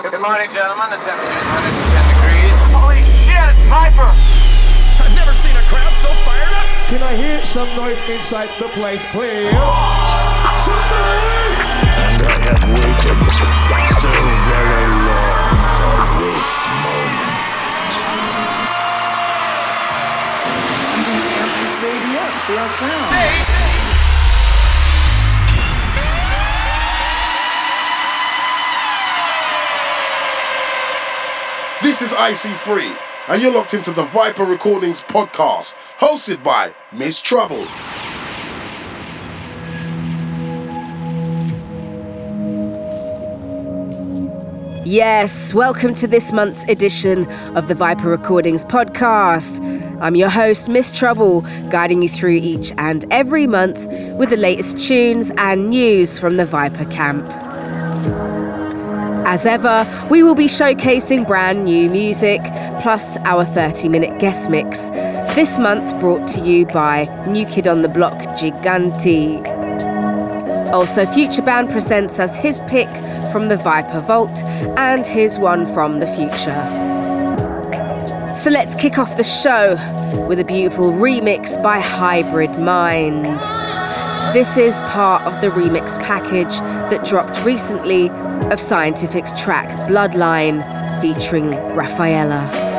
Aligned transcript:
Good 0.00 0.16
morning, 0.22 0.48
gentlemen. 0.48 0.88
The 0.88 0.96
temperature 0.96 1.36
is 1.36 1.44
110 1.44 1.76
degrees. 2.08 2.56
Holy 2.72 3.04
shit, 3.20 3.36
it's 3.52 3.60
Viper! 3.68 4.08
I've 4.08 5.12
never 5.12 5.36
seen 5.36 5.52
a 5.52 5.60
crowd 5.68 5.92
so 6.00 6.08
fired 6.24 6.48
up. 6.56 6.64
Can 6.88 7.04
I 7.04 7.12
hear 7.20 7.44
some 7.44 7.68
noise 7.76 8.00
inside 8.08 8.48
the 8.56 8.72
place, 8.72 9.04
please? 9.12 9.52
Some 10.64 10.80
noise! 10.88 11.60
And 12.00 12.16
I 12.16 12.32
have 12.48 12.64
waited 12.80 13.20
so 14.00 14.08
very 14.08 14.88
long 15.04 15.68
for 15.76 16.00
this 16.16 16.48
moment. 16.80 17.36
Amp 21.44 21.52
this 21.60 21.76
baby 21.76 22.16
up, 22.16 22.32
see 22.40 22.56
how 22.56 22.64
it 22.64 22.72
sounds. 22.72 23.79
This 31.90 32.02
is 32.02 32.12
IC3, 32.12 32.96
and 33.26 33.42
you're 33.42 33.52
locked 33.52 33.74
into 33.74 33.90
the 33.90 34.04
Viper 34.04 34.44
Recordings 34.44 35.02
podcast, 35.02 35.74
hosted 35.98 36.40
by 36.40 36.72
Miss 36.92 37.20
Trouble. 37.20 37.66
Yes, 44.86 45.52
welcome 45.52 45.96
to 45.96 46.06
this 46.06 46.30
month's 46.30 46.62
edition 46.68 47.28
of 47.56 47.66
the 47.66 47.74
Viper 47.74 48.08
Recordings 48.08 48.64
podcast. 48.64 49.60
I'm 50.00 50.14
your 50.14 50.28
host, 50.28 50.68
Miss 50.68 50.92
Trouble, 50.92 51.40
guiding 51.70 52.02
you 52.02 52.08
through 52.08 52.36
each 52.36 52.72
and 52.78 53.04
every 53.10 53.48
month 53.48 53.84
with 54.16 54.30
the 54.30 54.36
latest 54.36 54.78
tunes 54.78 55.32
and 55.36 55.70
news 55.70 56.20
from 56.20 56.36
the 56.36 56.44
Viper 56.44 56.84
camp. 56.84 57.28
As 59.26 59.46
ever, 59.46 59.86
we 60.10 60.22
will 60.22 60.34
be 60.34 60.46
showcasing 60.46 61.26
brand 61.26 61.64
new 61.64 61.88
music, 61.88 62.40
plus 62.82 63.16
our 63.18 63.44
30 63.44 63.88
minute 63.88 64.18
guest 64.18 64.50
mix. 64.50 64.88
This 65.34 65.58
month 65.58 65.98
brought 66.00 66.26
to 66.28 66.40
you 66.40 66.66
by 66.66 67.04
New 67.26 67.46
Kid 67.46 67.68
on 67.68 67.82
the 67.82 67.88
Block 67.88 68.14
Giganti. 68.36 69.46
Also, 70.72 71.04
Futurebound 71.04 71.70
presents 71.70 72.18
us 72.18 72.34
his 72.36 72.58
pick 72.66 72.88
from 73.30 73.48
the 73.48 73.56
Viper 73.56 74.00
Vault 74.00 74.42
and 74.78 75.06
his 75.06 75.38
one 75.38 75.66
from 75.74 75.98
the 75.98 76.06
future. 76.06 76.88
So 78.32 78.50
let's 78.50 78.74
kick 78.74 78.98
off 78.98 79.16
the 79.16 79.24
show 79.24 79.74
with 80.28 80.40
a 80.40 80.44
beautiful 80.44 80.92
remix 80.92 81.60
by 81.62 81.80
Hybrid 81.80 82.58
Minds. 82.58 83.59
This 84.32 84.56
is 84.56 84.80
part 84.82 85.24
of 85.24 85.40
the 85.40 85.48
remix 85.48 86.00
package 86.00 86.60
that 86.60 87.04
dropped 87.04 87.44
recently 87.44 88.10
of 88.52 88.60
Scientific's 88.60 89.32
track 89.32 89.68
Bloodline 89.88 90.62
featuring 91.00 91.50
Rafaela. 91.74 92.69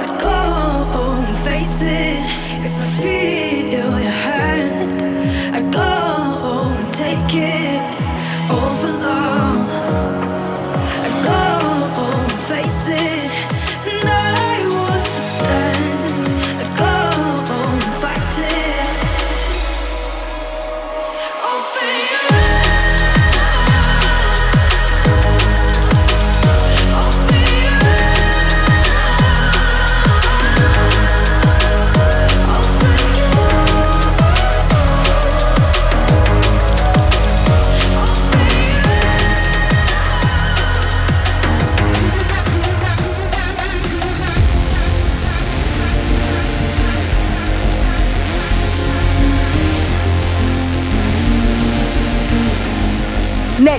I'd 0.00 0.20
go 0.20 0.28
home 0.92 1.24
and 1.24 1.38
face 1.38 1.80
it 1.82 2.18
if 2.66 2.74
I 2.74 3.02
feel. 3.02 3.57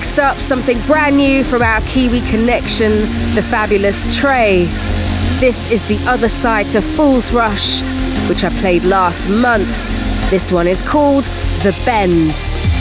Next 0.10 0.20
up, 0.20 0.40
something 0.40 0.82
brand 0.88 1.18
new 1.18 1.44
from 1.44 1.62
our 1.62 1.82
Kiwi 1.82 2.22
connection, 2.22 2.94
the 3.36 3.44
fabulous 3.48 4.04
Trei. 4.18 4.64
This 5.38 5.72
is 5.72 5.88
the 5.88 6.04
other 6.10 6.28
side 6.28 6.66
to 6.72 6.82
Fool's 6.82 7.32
Rush, 7.32 7.84
which 8.28 8.44
I 8.44 8.50
played 8.60 8.86
last 8.86 9.30
month. 9.30 9.70
This 10.32 10.52
one 10.52 10.66
is 10.66 10.82
called 10.82 11.26
The 11.62 11.80
Bend, 11.86 12.34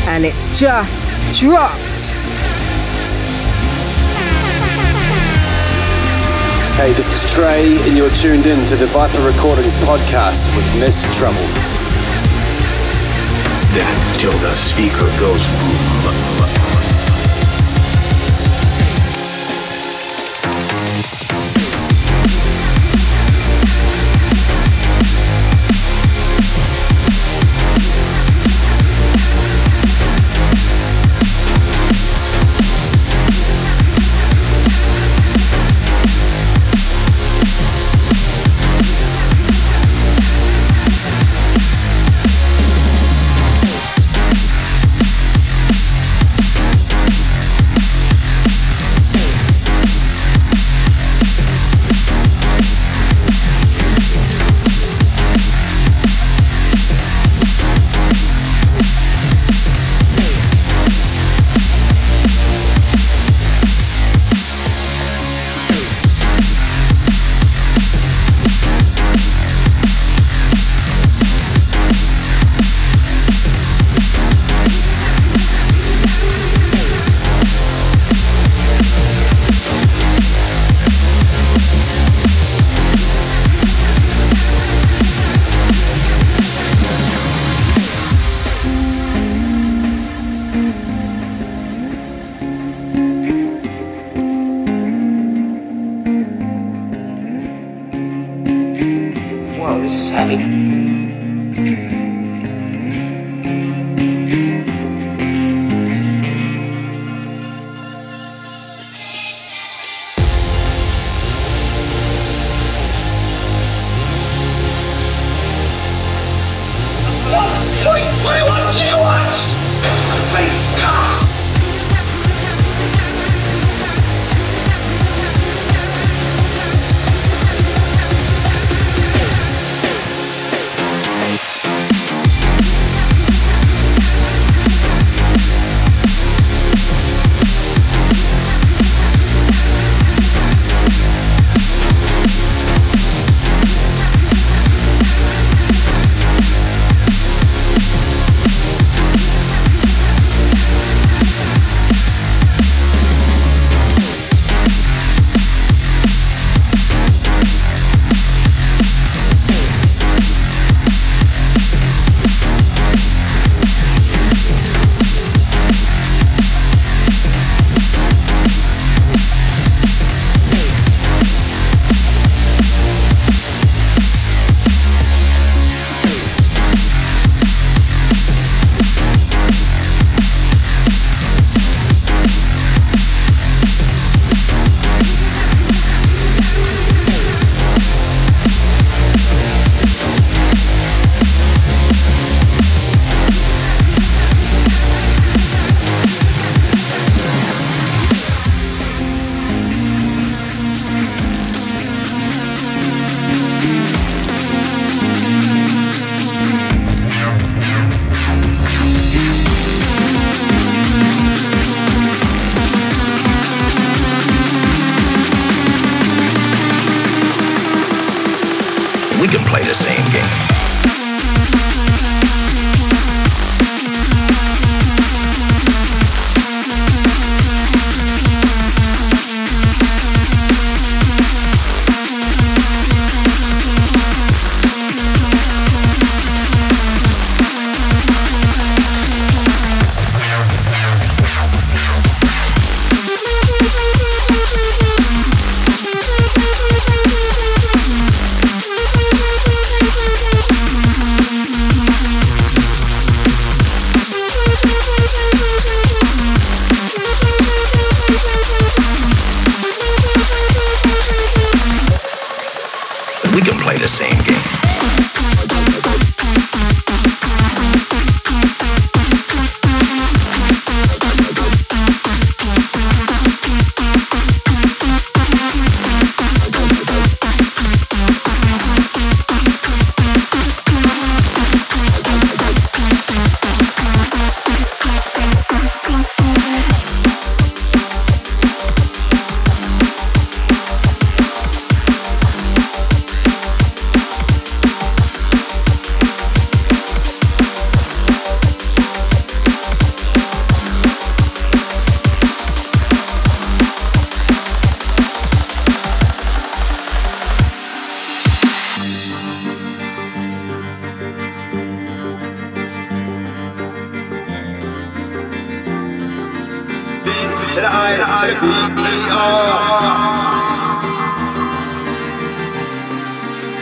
and 0.09 0.25
it's 0.25 0.59
just 0.59 1.05
dropped. 1.39 2.17
Hey, 6.81 6.95
this 6.95 7.13
is 7.13 7.31
Trei, 7.35 7.77
and 7.87 7.95
you're 7.95 8.09
tuned 8.09 8.47
in 8.47 8.65
to 8.69 8.77
the 8.77 8.87
Viper 8.87 9.21
Recordings 9.21 9.77
podcast 9.85 10.49
with 10.57 10.81
Miss 10.81 11.05
Trouble. 11.15 11.45
Then, 13.77 14.19
till 14.19 14.33
the 14.39 14.55
speaker 14.55 15.11
goes 15.21 15.47
boom. 15.61 15.88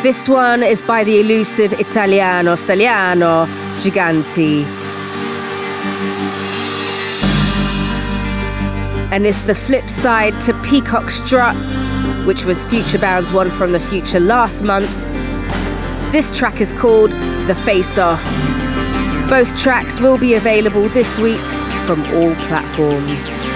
This 0.06 0.28
one 0.28 0.62
is 0.62 0.80
by 0.82 1.02
the 1.02 1.18
elusive 1.18 1.72
Italiano 1.80 2.54
Staliano 2.54 3.44
Giganti. 3.80 4.62
And 9.10 9.26
it's 9.26 9.42
the 9.42 9.54
flip 9.56 9.90
side 9.90 10.40
to 10.42 10.54
Peacock 10.62 11.10
Strut, 11.10 11.56
which 12.25 12.44
was 12.44 12.62
Futurebound's 12.62 13.32
one 13.32 13.50
from 13.50 13.72
the 13.72 13.80
future 13.80 14.20
last 14.20 14.62
month. 14.62 15.00
This 16.12 16.30
track 16.30 16.60
is 16.60 16.70
called 16.70 17.10
The 17.48 17.56
Face 17.64 17.98
Off. 17.98 18.22
Both 19.28 19.58
tracks 19.58 19.98
will 19.98 20.18
be 20.18 20.34
available 20.34 20.88
this 20.90 21.18
week 21.18 21.40
from 21.84 22.00
all 22.14 22.32
platforms. 22.46 23.55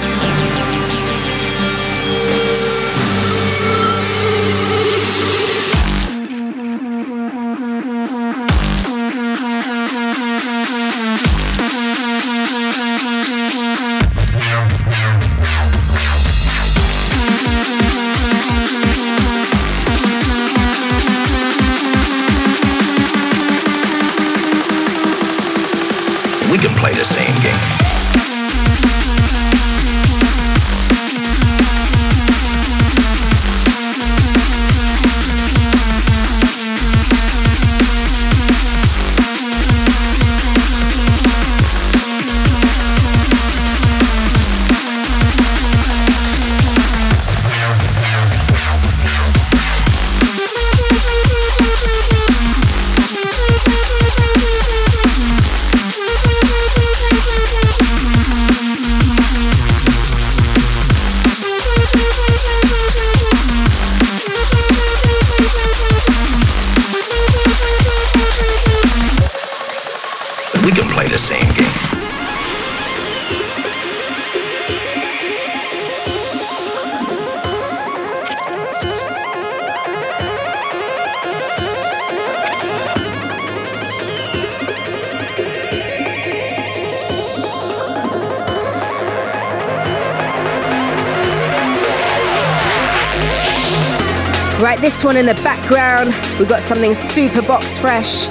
In 95.21 95.27
the 95.27 95.35
background, 95.45 96.15
we've 96.39 96.49
got 96.49 96.63
something 96.63 96.95
super 96.95 97.43
box 97.43 97.77
fresh 97.77 98.29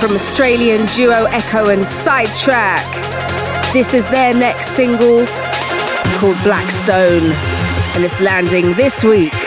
from 0.00 0.12
Australian 0.12 0.86
duo 0.94 1.26
Ekko 1.26 1.74
and 1.74 1.82
Sidetrack. 1.82 2.86
This 3.72 3.92
is 3.92 4.08
their 4.08 4.32
next 4.32 4.68
single 4.68 5.26
called 6.20 6.40
Blackstone, 6.44 7.32
and 7.96 8.04
it's 8.04 8.20
landing 8.20 8.72
this 8.74 9.02
week. 9.02 9.41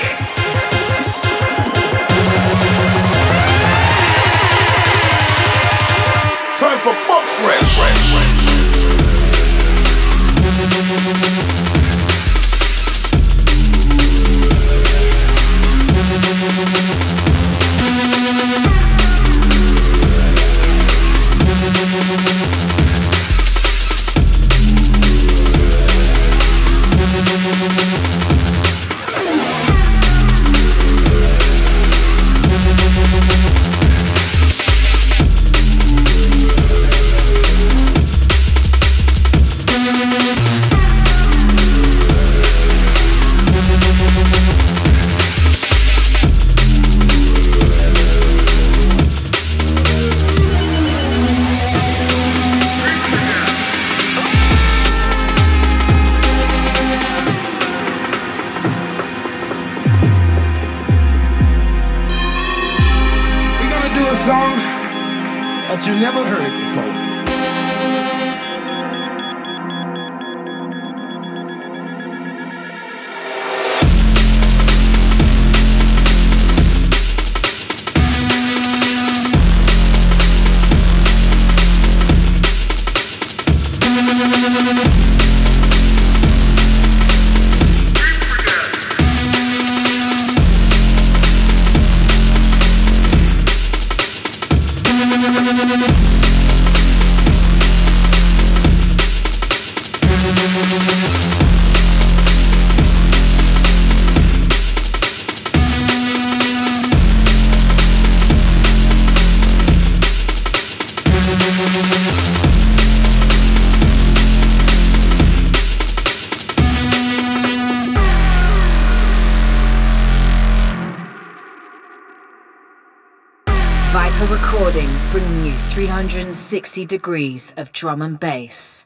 360 125.75 126.85
degrees 126.85 127.53
of 127.57 127.69
drum 127.73 128.01
and 128.01 128.17
bass. 128.17 128.85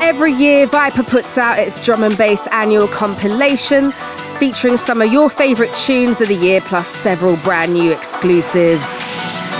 Every 0.00 0.32
year, 0.32 0.66
Viper 0.66 1.02
puts 1.02 1.36
out 1.36 1.58
its 1.58 1.78
drum 1.78 2.02
and 2.02 2.16
bass 2.16 2.46
annual 2.46 2.88
compilation 2.88 3.92
featuring 4.38 4.78
some 4.78 5.02
of 5.02 5.12
your 5.12 5.28
favourite 5.28 5.74
tunes 5.74 6.22
of 6.22 6.28
the 6.28 6.36
year 6.36 6.62
plus 6.62 6.88
several 6.88 7.36
brand 7.36 7.74
new 7.74 7.92
exclusives. 7.92 8.88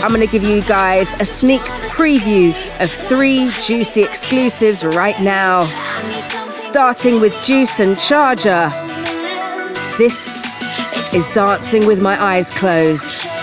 I'm 0.02 0.14
going 0.14 0.26
to 0.26 0.32
give 0.32 0.42
you 0.42 0.62
guys 0.62 1.12
a 1.20 1.26
sneak 1.26 1.60
preview 1.92 2.52
of 2.80 2.90
three 2.90 3.50
juicy 3.64 4.02
exclusives 4.02 4.82
right 4.84 5.20
now. 5.20 5.64
Starting 6.54 7.20
with 7.20 7.34
Juice 7.44 7.80
and 7.80 7.98
Charger. 7.98 8.70
This 9.98 10.42
is 11.14 11.28
Dancing 11.28 11.86
with 11.86 12.00
My 12.00 12.20
Eyes 12.20 12.56
Closed. 12.56 13.41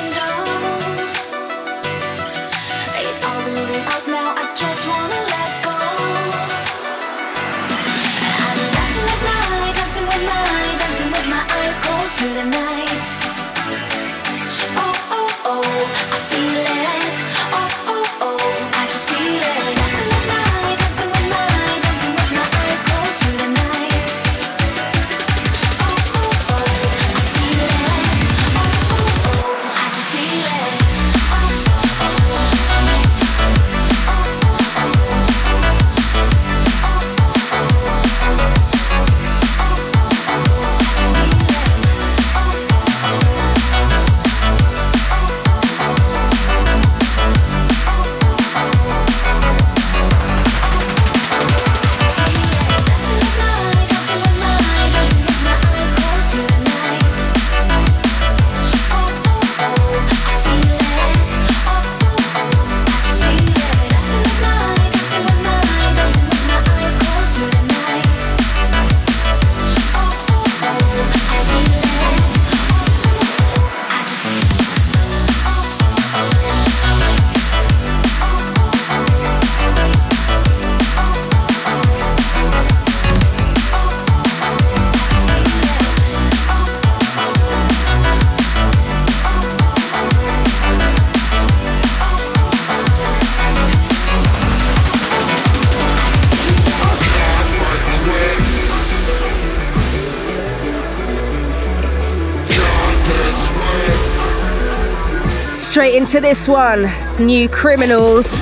Straight 105.69 105.93
into 105.93 106.19
this 106.19 106.47
one 106.47 106.89
New 107.19 107.47
Criminals 107.47 108.36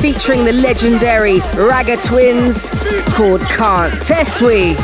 featuring 0.00 0.44
the 0.44 0.52
legendary 0.52 1.38
Ragga 1.54 1.96
Twins 2.04 2.70
called 3.14 3.40
Can't 3.42 3.94
Test 4.02 4.42
We. 4.42 4.74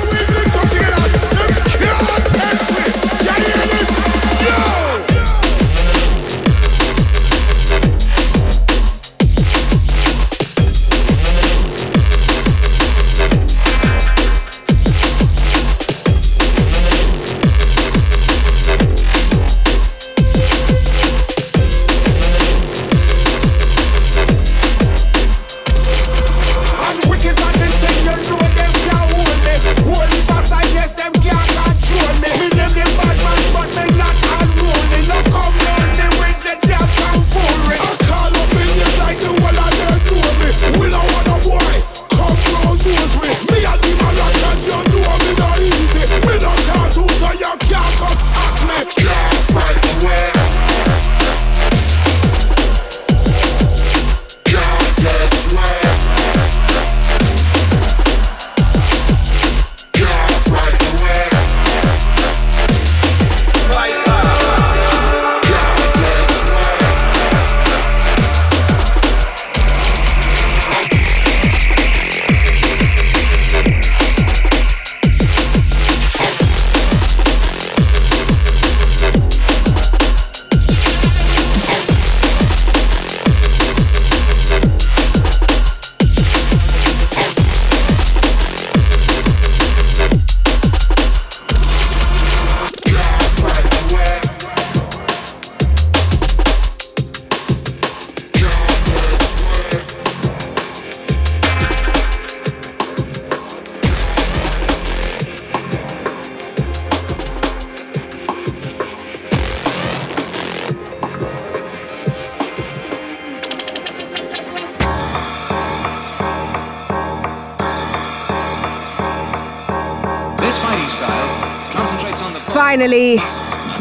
Finally, 122.72 123.16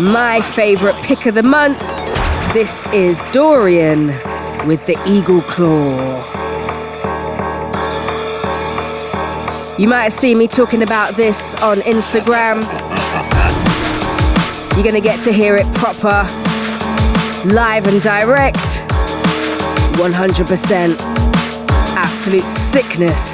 my 0.04 0.41
favourite 0.54 1.01
pick 1.01 1.25
of 1.25 1.34
the 1.34 1.41
month. 1.41 1.80
This 2.51 2.86
is 2.88 3.21
Dorian 3.32 4.08
with 4.67 4.86
the 4.86 5.01
Eagle 5.08 5.41
Claw. 5.43 6.19
You 9.77 9.88
might 9.88 10.04
have 10.04 10.12
seen 10.12 10.38
me 10.38 10.45
talking 10.45 10.84
about 10.84 11.15
this 11.15 11.56
on 11.62 11.77
Instagram. 11.77 12.63
You're 14.73 14.84
going 14.84 15.01
to 15.01 15.08
get 15.10 15.23
to 15.23 15.32
hear 15.32 15.56
it 15.56 15.73
proper, 15.73 16.27
live 17.47 17.88
and 17.88 18.01
direct. 18.01 18.58
100% 19.95 20.97
absolute 21.95 22.43
sickness. 22.43 23.31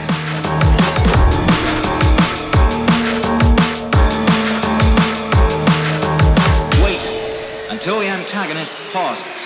Antagonist 8.57 8.93
pauses, 8.93 9.36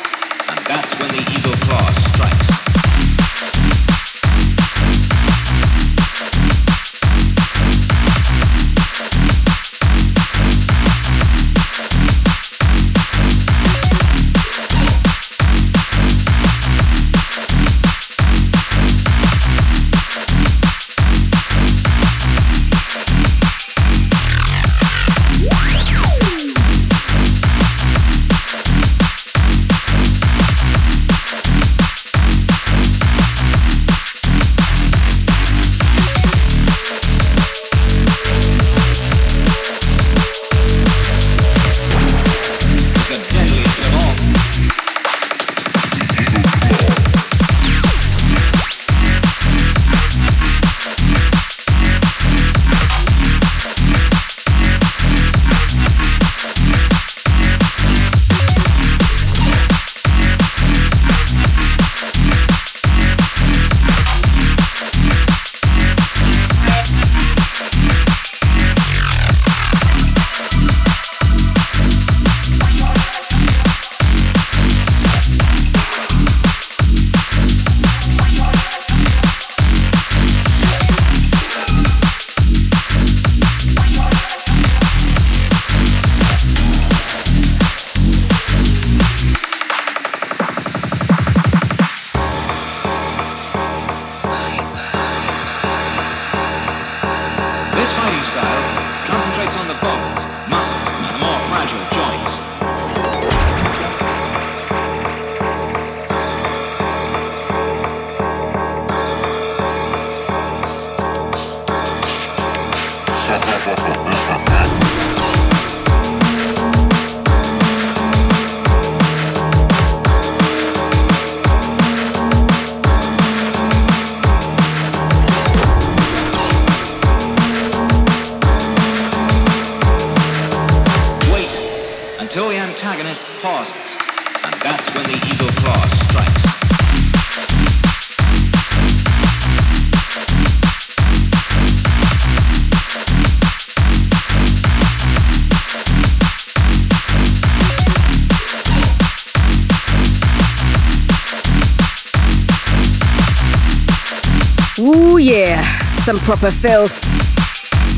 some 156.14 156.26
proper 156.26 156.52
filth. 156.52 157.00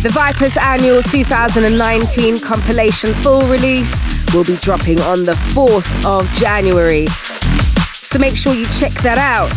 The 0.03 0.09
Vipers 0.09 0.55
annual 0.57 1.01
2019 1.01 2.39
compilation 2.41 3.11
full 3.13 3.41
release 3.47 3.95
will 4.35 4.43
be 4.43 4.55
dropping 4.57 4.99
on 5.01 5.25
the 5.25 5.31
4th 5.55 6.05
of 6.05 6.31
January. 6.33 7.07
So 7.07 8.19
make 8.19 8.35
sure 8.35 8.53
you 8.53 8.65
check 8.65 8.91
that 9.01 9.17
out. 9.17 9.49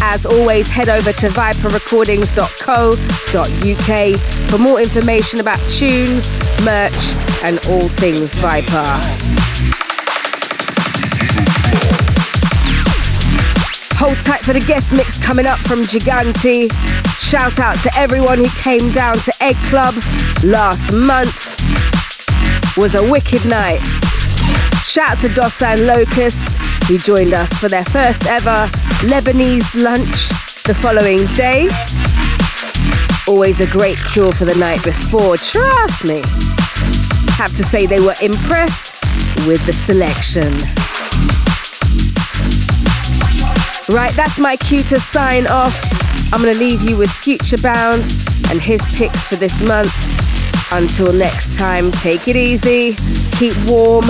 As 0.00 0.26
always, 0.26 0.70
head 0.70 0.88
over 0.88 1.12
to 1.12 1.26
viperrecordings.co.uk 1.28 4.20
for 4.50 4.58
more 4.58 4.80
information 4.80 5.40
about 5.40 5.58
tunes, 5.70 6.30
merch, 6.64 7.16
and 7.42 7.58
all 7.68 7.88
things 7.88 8.32
Viper. 8.38 9.27
Hold 13.98 14.16
tight 14.18 14.44
for 14.44 14.52
the 14.52 14.60
guest 14.60 14.92
mix 14.92 15.22
coming 15.22 15.46
up 15.46 15.58
from 15.58 15.80
Gigante. 15.82 16.70
Shout 17.20 17.58
out 17.58 17.78
to 17.82 17.90
everyone 17.96 18.38
who 18.38 18.48
came 18.62 18.90
down 18.92 19.18
to 19.18 19.32
Egg 19.42 19.56
Club 19.66 19.94
last 20.44 20.92
month. 20.92 21.34
Was 22.78 22.94
a 22.94 23.10
wicked 23.10 23.44
night. 23.46 23.80
Shout 24.86 25.10
out 25.10 25.18
to 25.18 25.28
Dossa 25.28 25.74
and 25.74 25.80
Locuzzed 25.80 26.58
who 26.88 26.96
joined 26.96 27.34
us 27.34 27.52
for 27.58 27.68
their 27.68 27.84
first 27.84 28.26
ever 28.26 28.66
Lebanese 29.04 29.82
lunch 29.82 30.30
the 30.62 30.74
following 30.74 31.18
day. 31.34 31.68
Always 33.28 33.60
a 33.60 33.66
great 33.66 33.98
cure 33.98 34.32
for 34.32 34.46
the 34.46 34.54
night 34.54 34.82
before, 34.82 35.36
trust 35.36 36.06
me. 36.06 36.22
Have 37.36 37.54
to 37.56 37.64
say 37.64 37.84
they 37.84 38.00
were 38.00 38.14
impressed 38.22 39.04
with 39.46 39.64
the 39.66 39.72
selection. 39.74 40.50
Right, 43.90 44.12
that's 44.12 44.38
my 44.38 44.54
cue 44.54 44.82
to 44.82 45.00
sign 45.00 45.46
off. 45.46 45.74
I'm 46.30 46.42
going 46.42 46.52
to 46.52 46.58
leave 46.58 46.82
you 46.82 46.98
with 46.98 47.08
Futurebound 47.08 48.50
and 48.50 48.62
his 48.62 48.82
picks 48.94 49.26
for 49.26 49.36
this 49.36 49.66
month. 49.66 49.92
Until 50.72 51.10
next 51.10 51.56
time, 51.56 51.90
take 51.92 52.28
it 52.28 52.36
easy, 52.36 52.96
keep 53.38 53.54
warm, 53.66 54.04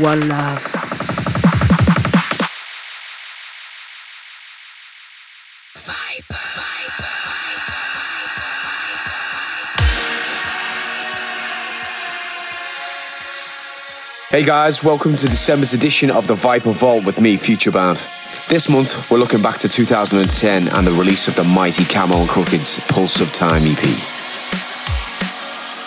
one 0.00 0.26
love. 0.26 0.64
Hey 14.30 14.44
guys, 14.44 14.82
welcome 14.82 15.16
to 15.16 15.26
December's 15.26 15.74
edition 15.74 16.10
of 16.10 16.26
the 16.26 16.34
Viper 16.34 16.70
Vault 16.70 17.04
with 17.04 17.20
me, 17.20 17.36
Future 17.36 17.70
Futurebound. 17.70 18.19
This 18.50 18.68
month, 18.68 19.08
we're 19.12 19.18
looking 19.18 19.40
back 19.40 19.58
to 19.58 19.68
2010 19.68 20.66
and 20.66 20.84
the 20.84 20.90
release 20.90 21.28
of 21.28 21.36
the 21.36 21.44
mighty 21.44 21.84
Camo 21.84 22.16
and 22.16 22.28
Krooked's 22.28 22.82
Pulse 22.92 23.20
of 23.20 23.32
Time 23.32 23.62
EP. 23.62 23.78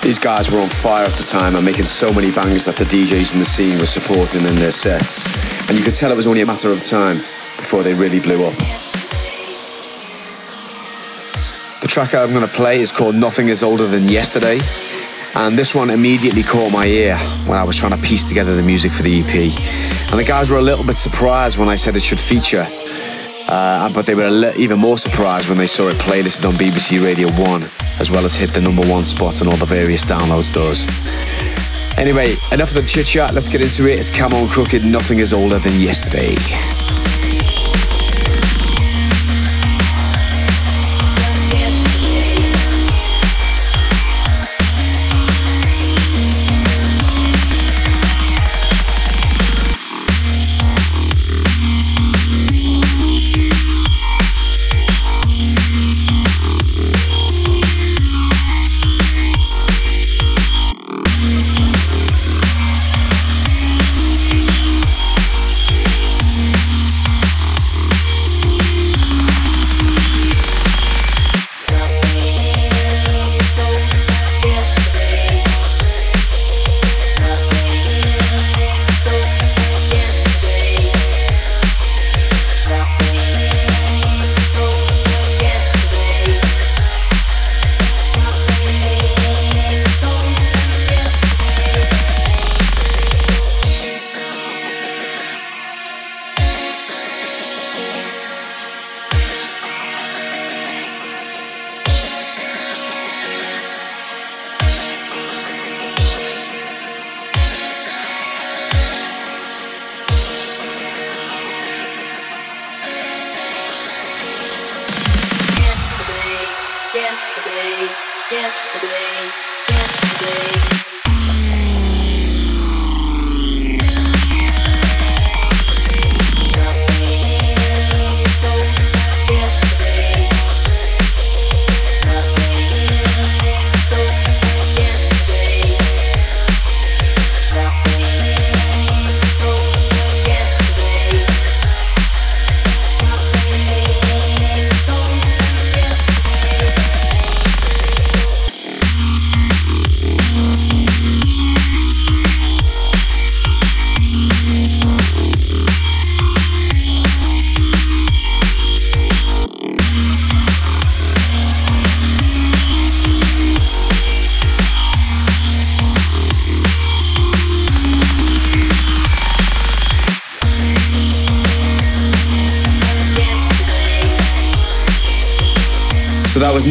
These 0.02 0.18
guys 0.18 0.50
were 0.50 0.62
on 0.62 0.70
fire 0.70 1.04
at 1.04 1.12
the 1.18 1.26
time 1.26 1.58
and 1.58 1.66
making 1.66 1.88
so 1.88 2.14
many 2.14 2.32
bangers 2.32 2.64
that 2.64 2.78
the 2.78 2.86
DJs 2.86 3.34
in 3.34 3.40
the 3.40 3.46
scene 3.46 3.78
were 3.80 3.86
supporting 3.86 4.46
in 4.46 4.56
their 4.56 4.72
sets. 4.72 5.28
And 5.68 5.78
you 5.78 5.84
could 5.84 5.94
tell 5.94 6.10
it 6.10 6.16
was 6.16 6.26
only 6.26 6.40
a 6.40 6.46
matter 6.46 6.72
of 6.72 6.82
time 6.82 7.18
before 7.58 7.84
they 7.84 7.94
really 7.94 8.22
blew 8.22 8.46
up. 8.46 8.58
The 11.82 11.88
track 11.90 12.16
I'm 12.16 12.30
going 12.30 12.48
to 12.48 12.54
play 12.54 12.80
is 12.80 12.94
called 12.94 13.16
Nothing 13.16 13.50
Is 13.50 13.62
Older 13.62 13.88
Than 13.88 14.08
Yesterday. 14.08 14.60
And 15.36 15.58
this 15.58 15.74
one 15.74 15.90
immediately 15.90 16.44
caught 16.44 16.72
my 16.72 16.86
ear 16.86 17.18
when 17.48 17.58
I 17.58 17.64
was 17.64 17.76
trying 17.76 17.92
to 17.92 18.08
piece 18.08 18.24
together 18.24 18.56
the 18.56 18.62
music 18.62 18.92
for 18.92 19.02
the 19.02 19.22
EP. 19.22 19.36
And 20.12 20.20
the 20.20 20.24
guys 20.24 20.52
were 20.52 20.60
a 20.60 20.62
little 20.62 20.86
bit 20.86 20.96
surprised 20.96 21.58
when 21.58 21.70
I 21.70 21.76
said 21.76 21.96
it 21.96 22.04
should 22.04 22.20
feature. 22.20 22.68
Uh, 23.48 23.92
but 23.94 24.06
they 24.06 24.14
were 24.14 24.30
li- 24.30 24.54
even 24.58 24.78
more 24.80 24.98
surprised 24.98 25.50
when 25.50 25.58
they 25.58 25.68
saw 25.68 25.90
it 25.90 25.98
playlisted 25.98 26.48
on 26.48 26.54
BBC 26.54 27.04
Radio 27.04 27.30
1, 27.32 27.64
as 28.00 28.12
well 28.12 28.26
as 28.26 28.36
hit 28.36 28.52
the 28.52 28.62
number 28.62 28.88
one 28.88 29.04
spot 29.04 29.42
on 29.42 29.48
all 29.48 29.58
the 29.58 29.66
various 29.66 30.06
download 30.06 30.44
stores. 30.44 30.86
Anyway, 31.98 32.36
enough 32.52 32.70
of 32.70 32.76
the 32.76 32.84
chit 32.88 33.08
chat, 33.08 33.34
let's 33.34 33.50
get 33.50 33.62
into 33.62 33.88
it. 33.92 34.00
It's 34.00 34.16
Camo 34.16 34.38
and 34.38 34.50
Krooked, 34.50 34.90
nothing 34.90 35.18
is 35.20 35.34
older 35.34 35.60
than 35.60 35.74
yesterday, 35.80 36.36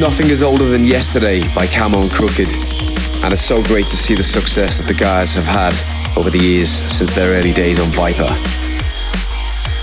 Nothing 0.02 0.30
Is 0.30 0.42
Older 0.42 0.64
Than 0.64 0.84
Yesterday 0.84 1.42
by 1.54 1.68
Camo 1.68 2.00
and 2.00 2.10
Krooked. 2.10 3.22
And 3.22 3.32
it's 3.32 3.40
so 3.40 3.62
great 3.62 3.86
to 3.86 3.96
see 3.96 4.16
the 4.16 4.22
success 4.24 4.76
that 4.78 4.88
the 4.88 4.94
guys 4.94 5.32
have 5.34 5.44
had 5.44 5.72
over 6.18 6.28
the 6.28 6.40
years 6.40 6.70
since 6.70 7.12
their 7.12 7.38
early 7.38 7.52
days 7.52 7.78
on 7.78 7.86
Viper. 7.90 8.26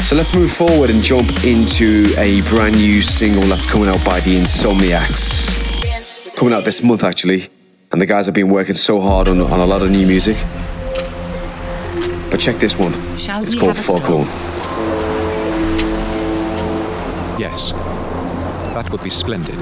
So 0.03 0.17
let's 0.17 0.35
move 0.35 0.51
forward 0.51 0.89
and 0.89 1.01
jump 1.01 1.29
into 1.45 2.13
a 2.17 2.41
brand 2.49 2.75
new 2.75 3.01
single 3.01 3.43
that's 3.43 3.65
coming 3.65 3.87
out 3.87 4.03
by 4.03 4.19
the 4.19 4.35
Insomniax. 4.37 6.35
Coming 6.35 6.53
out 6.53 6.65
this 6.65 6.83
month, 6.83 7.05
actually. 7.05 7.47
And 7.93 8.01
the 8.01 8.05
guys 8.05 8.25
have 8.25 8.35
been 8.35 8.49
working 8.49 8.75
so 8.75 8.99
hard 8.99 9.29
on, 9.29 9.39
on 9.39 9.61
a 9.61 9.65
lot 9.65 9.81
of 9.81 9.89
new 9.89 10.05
music. 10.05 10.35
But 12.29 12.41
check 12.41 12.57
this 12.57 12.77
one. 12.77 12.91
Shall 13.17 13.41
it's 13.41 13.55
called 13.55 13.77
have 13.77 13.79
a 13.79 13.99
Foghorn. 13.99 14.27
Yes. 17.39 17.71
That 17.71 18.89
would 18.91 19.01
be 19.01 19.09
splendid. 19.09 19.57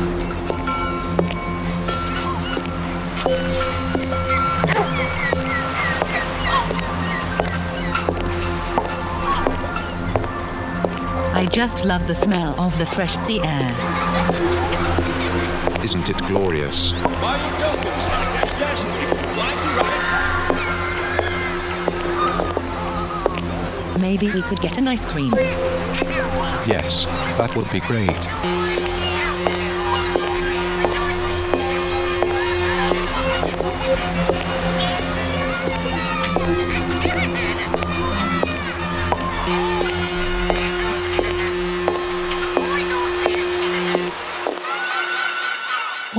Just 11.49 11.86
love 11.86 12.07
the 12.07 12.15
smell 12.15 12.60
of 12.60 12.77
the 12.79 12.86
fresh 12.86 13.17
sea 13.19 13.39
air. 13.43 13.71
Isn't 15.83 16.10
it 16.10 16.17
glorious? 16.27 16.93
Maybe 23.99 24.31
we 24.31 24.41
could 24.41 24.60
get 24.62 24.77
an 24.77 24.88
ice 24.88 25.05
cream. 25.07 25.33
Yes, 26.65 27.05
that 27.38 27.55
would 27.55 27.69
be 27.71 27.79
great. 27.81 28.27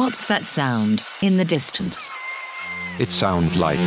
What's 0.09 0.25
that 0.29 0.47
sound 0.47 1.05
in 1.21 1.37
the 1.37 1.45
distance? 1.45 2.15
It 2.99 3.13
sounds 3.13 3.59
like. 3.59 3.79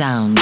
Sound? 0.00 0.38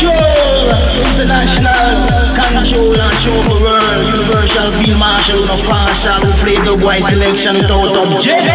Control, 0.00 0.20
international 1.08 2.20
control 2.36 3.00
and 3.00 3.16
show 3.22 3.40
the 3.48 3.56
world. 3.64 4.00
Universal 4.12 4.68
field 4.76 4.98
marshal, 4.98 5.40
no 5.46 5.56
partial, 5.64 6.20
play 6.42 6.58
the 6.60 6.76
white 6.84 7.04
selection 7.04 7.54
without 7.54 7.96
objection. 7.96 8.49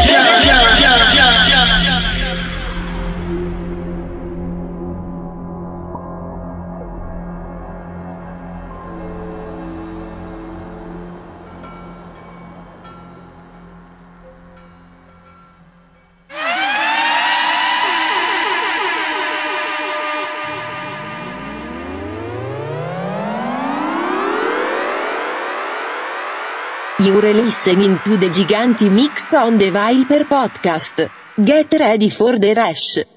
You're 27.06 27.36
listening 27.36 28.00
to 28.04 28.18
the 28.18 28.30
Giganti 28.30 28.90
Mix 28.90 29.36
on 29.36 29.60
the 29.60 29.70
Viper 29.70 30.26
podcast. 30.26 31.08
Get 31.38 31.72
ready 31.74 32.10
for 32.10 32.40
the 32.40 32.56
rush. 32.56 33.15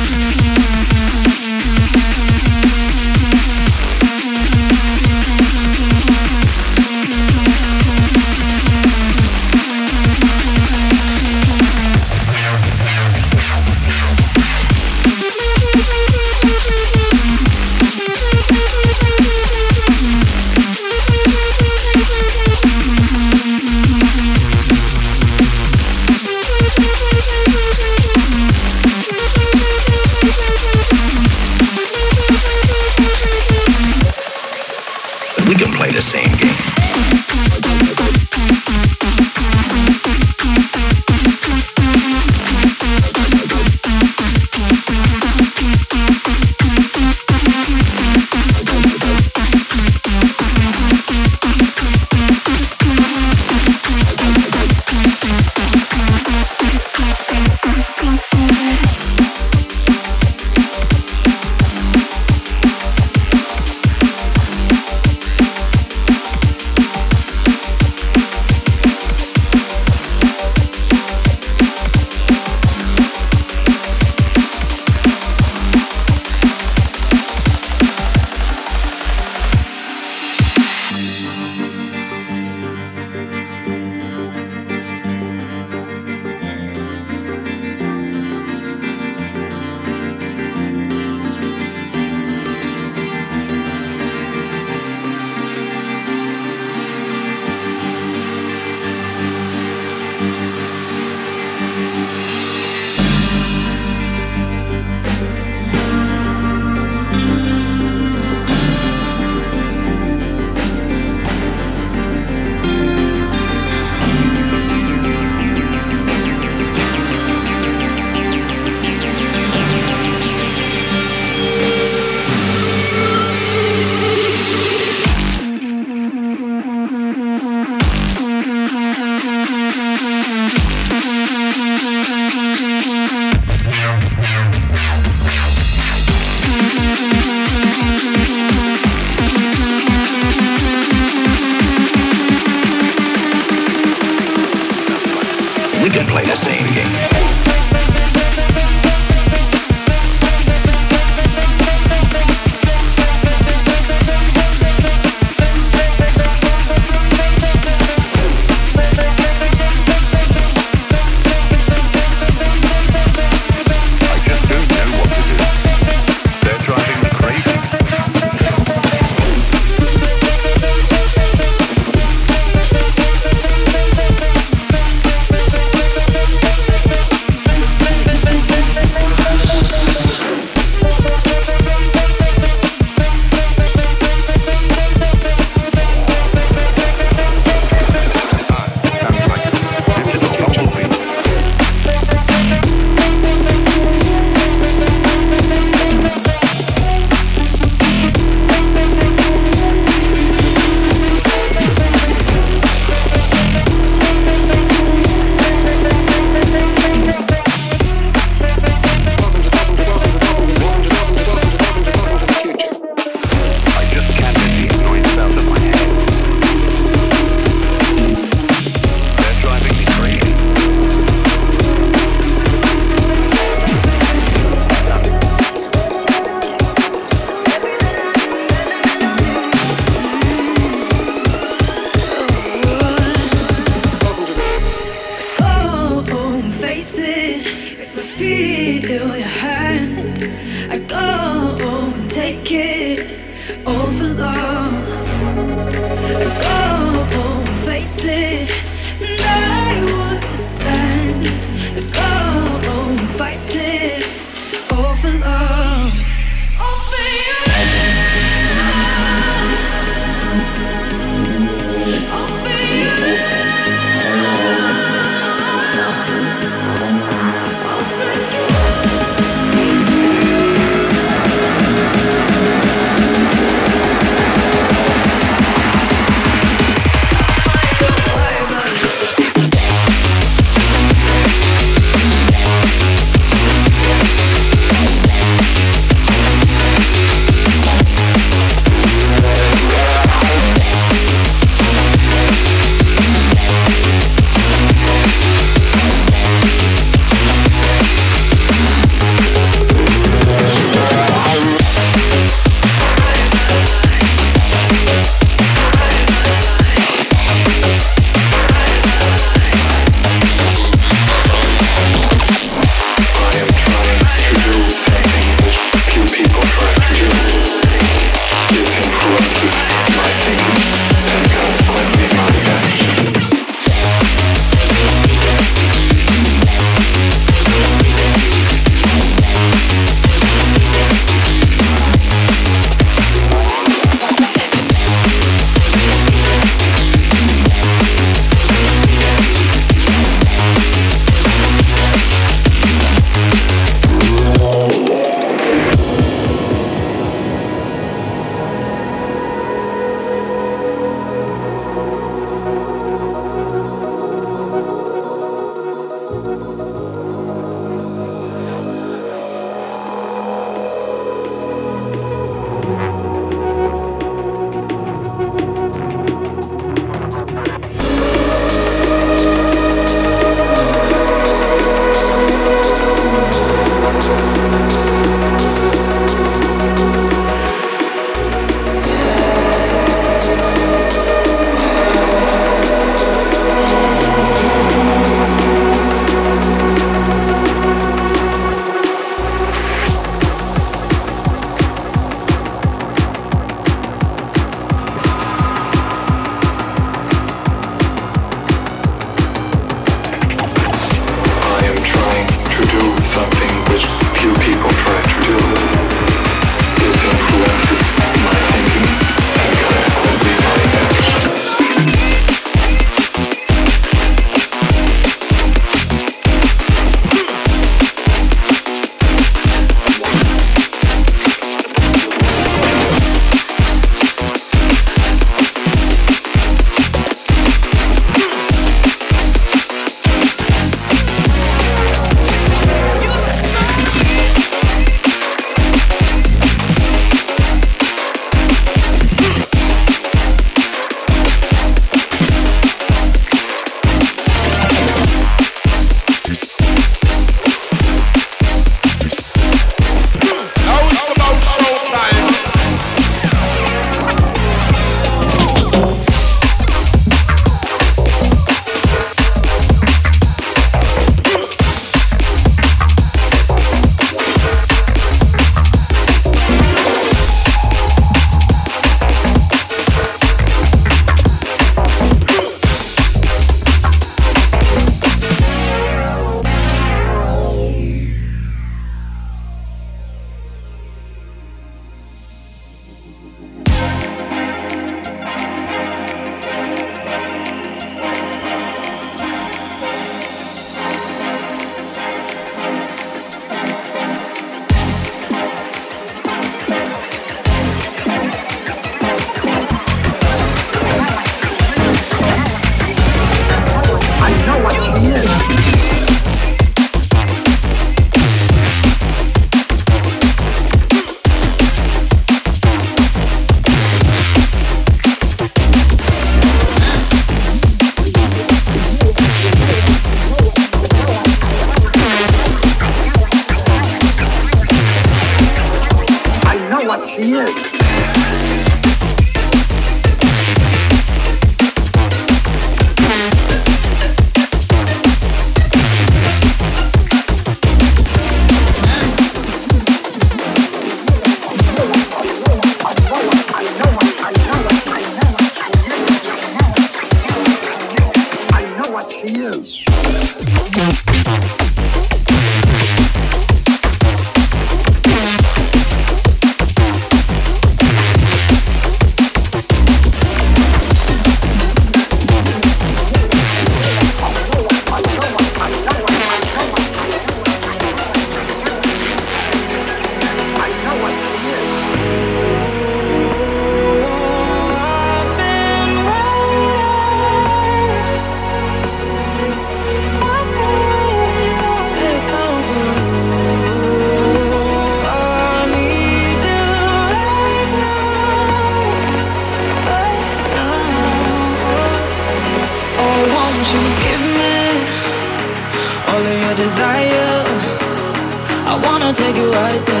I 599.11 599.13
wanna 599.13 599.25
take 599.25 599.35
you 599.35 599.51
right 599.51 599.85
there. 599.87 600.00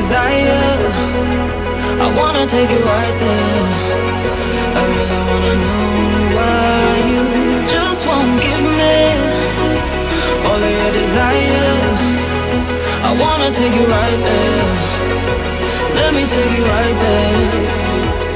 Desire. 0.00 0.78
I 2.04 2.08
wanna 2.18 2.46
take 2.46 2.70
you 2.70 2.82
right 2.96 3.16
there. 3.24 3.66
I 4.80 4.82
really 4.96 5.20
wanna 5.28 5.54
know 5.64 5.88
why 6.36 6.88
you 7.12 7.24
just 7.74 8.00
won't 8.08 8.34
give 8.46 8.64
me 8.80 8.98
all 10.48 10.60
of 10.68 10.72
your 10.80 10.92
desire. 11.02 11.76
I 13.08 13.10
wanna 13.22 13.50
take 13.60 13.74
you 13.80 13.86
right 13.98 14.20
there. 14.28 14.68
Let 15.98 16.10
me 16.16 16.24
take 16.34 16.50
you 16.56 16.64
right 16.76 16.96
there. 17.06 17.42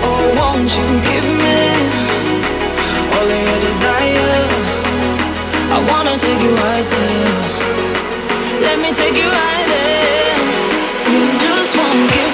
Oh, 0.06 0.24
won't 0.40 0.70
you 0.78 0.86
give 1.10 1.28
me 1.44 1.60
all 3.16 3.28
of 3.36 3.40
your 3.48 3.60
desire? 3.68 4.42
I 5.76 5.78
wanna 5.90 6.14
take 6.24 6.40
you 6.46 6.54
right 6.66 6.86
there. 6.94 7.32
Let 8.66 8.76
me 8.84 8.90
take 9.00 9.16
you 9.22 9.30
right 9.40 9.63
won't 11.94 12.12
give 12.12 12.33